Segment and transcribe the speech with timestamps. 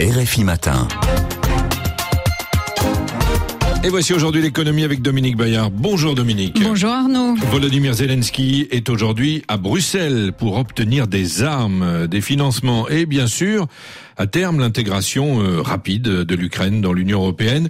[0.00, 0.88] RFI Matin.
[3.84, 5.70] Et voici aujourd'hui l'économie avec Dominique Bayard.
[5.70, 6.58] Bonjour Dominique.
[6.62, 7.34] Bonjour Arnaud.
[7.50, 13.66] Volodymyr Zelensky est aujourd'hui à Bruxelles pour obtenir des armes, des financements et bien sûr,
[14.16, 17.68] à terme, l'intégration euh, rapide de l'Ukraine dans l'Union européenne.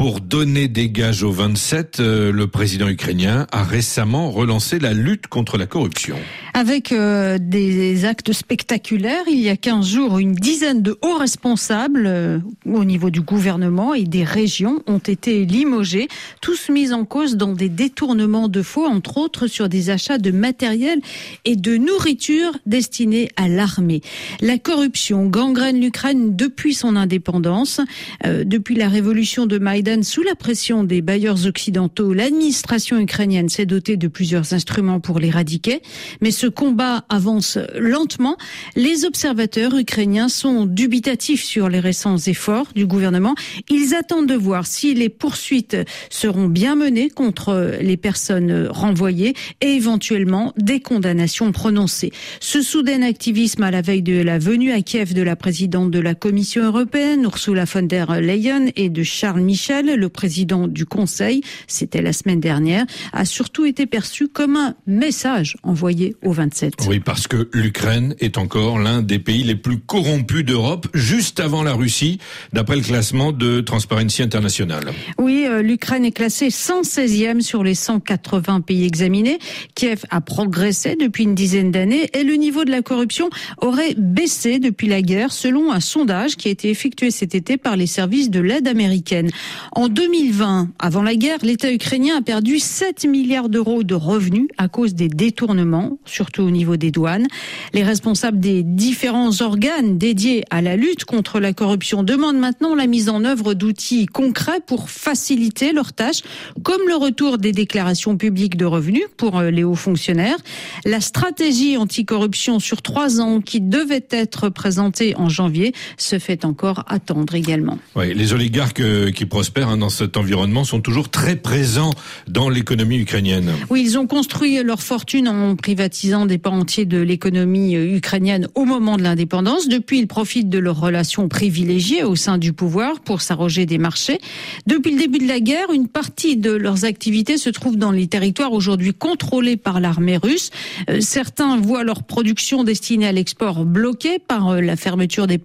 [0.00, 5.26] Pour donner des gages aux 27, euh, le président ukrainien a récemment relancé la lutte
[5.26, 6.16] contre la corruption.
[6.54, 12.42] Avec euh, des actes spectaculaires, il y a 15 jours, une dizaine de hauts responsables
[12.64, 16.08] au niveau du gouvernement et des régions ont été limogés,
[16.40, 20.30] tous mis en cause dans des détournements de faux, entre autres sur des achats de
[20.30, 21.00] matériel
[21.44, 24.00] et de nourriture destinés à l'armée.
[24.40, 27.82] La corruption gangrène l'Ukraine depuis son indépendance,
[28.24, 32.14] euh, depuis la révolution de Maïdan sous la pression des bailleurs occidentaux.
[32.14, 35.82] L'administration ukrainienne s'est dotée de plusieurs instruments pour l'éradiquer,
[36.20, 38.36] mais ce combat avance lentement.
[38.76, 43.34] Les observateurs ukrainiens sont dubitatifs sur les récents efforts du gouvernement.
[43.68, 45.76] Ils attendent de voir si les poursuites
[46.08, 52.12] seront bien menées contre les personnes renvoyées et éventuellement des condamnations prononcées.
[52.38, 55.98] Ce soudain activisme à la veille de la venue à Kiev de la présidente de
[55.98, 61.42] la Commission européenne, Ursula von der Leyen, et de Charles Michel, le président du Conseil,
[61.66, 66.74] c'était la semaine dernière, a surtout été perçu comme un message envoyé aux 27.
[66.88, 71.62] Oui, parce que l'Ukraine est encore l'un des pays les plus corrompus d'Europe, juste avant
[71.62, 72.18] la Russie,
[72.52, 74.92] d'après le classement de Transparency International.
[75.18, 79.38] Oui, euh, l'Ukraine est classée 116e sur les 180 pays examinés.
[79.74, 84.58] Kiev a progressé depuis une dizaine d'années et le niveau de la corruption aurait baissé
[84.58, 88.30] depuis la guerre, selon un sondage qui a été effectué cet été par les services
[88.30, 89.30] de l'aide américaine.
[89.72, 94.66] En 2020, avant la guerre, l'État ukrainien a perdu 7 milliards d'euros de revenus à
[94.66, 97.28] cause des détournements, surtout au niveau des douanes.
[97.72, 102.88] Les responsables des différents organes dédiés à la lutte contre la corruption demandent maintenant la
[102.88, 106.22] mise en œuvre d'outils concrets pour faciliter leurs tâches,
[106.64, 110.38] comme le retour des déclarations publiques de revenus pour euh, les hauts fonctionnaires.
[110.84, 116.84] La stratégie anticorruption sur trois ans qui devait être présentée en janvier se fait encore
[116.88, 117.78] attendre également.
[117.94, 121.90] Oui, les oligarques euh, qui prospèrent hein, dans cet environnement sont toujours très présents
[122.28, 123.50] dans l'économie ukrainienne.
[123.68, 128.48] Oui, ils ont construit leur fortune en privatisant des pans entiers de l'économie euh, ukrainienne
[128.54, 129.68] au moment de l'indépendance.
[129.68, 134.20] Depuis, ils profitent de leurs relations privilégiées au sein du pouvoir pour s'arroger des marchés.
[134.66, 138.06] Depuis le début de la guerre, une partie de leurs activités se trouve dans les
[138.06, 140.50] territoires aujourd'hui contrôlés par l'armée russe.
[140.88, 145.38] Euh, certains voient leur production destinée à l'export bloquée par la fermeture des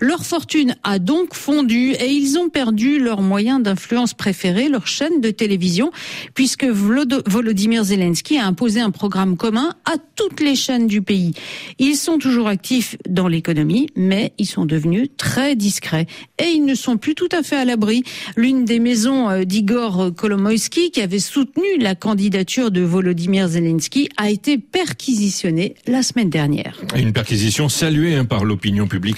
[0.00, 5.20] leur fortune a donc fondu et ils ont perdu leur moyen d'influence préféré, leur chaîne
[5.20, 5.90] de télévision,
[6.32, 11.34] puisque Volodymyr Zelensky a imposé un programme commun à toutes les chaînes du pays.
[11.78, 16.06] Ils sont toujours actifs dans l'économie, mais ils sont devenus très discrets
[16.38, 18.02] et ils ne sont plus tout à fait à l'abri.
[18.36, 24.30] L'une des maisons euh, d'Igor Kolomoïski, qui avait soutenu la candidature de Volodymyr Zelensky, a
[24.30, 26.80] été perquisitionnée la semaine dernière.
[26.96, 29.14] Une perquisition saluée hein, par l'opinion publique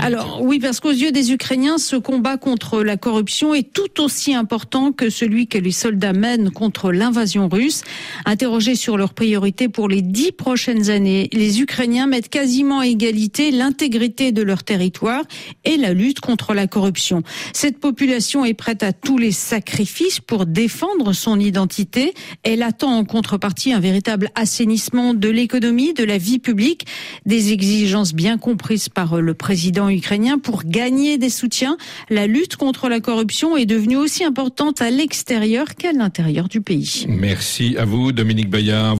[0.00, 4.34] alors oui, parce qu'aux yeux des Ukrainiens, ce combat contre la corruption est tout aussi
[4.34, 7.82] important que celui que les soldats mènent contre l'invasion russe.
[8.24, 13.50] Interrogés sur leurs priorités pour les dix prochaines années, les Ukrainiens mettent quasiment à égalité
[13.50, 15.24] l'intégrité de leur territoire
[15.64, 17.22] et la lutte contre la corruption.
[17.52, 22.14] Cette population est prête à tous les sacrifices pour défendre son identité.
[22.42, 26.86] Elle attend en contrepartie un véritable assainissement de l'économie, de la vie publique,
[27.24, 31.76] des exigences bien comprises par le président ukrainien pour gagner des soutiens.
[32.10, 33.00] La lutte contre la
[33.56, 37.04] est devenue aussi importante à l'extérieur qu'à l'intérieur du pays.
[37.08, 38.94] Merci à vous, Dominique Bayard.